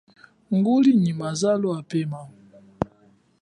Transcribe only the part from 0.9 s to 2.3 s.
nyi mazalo apema.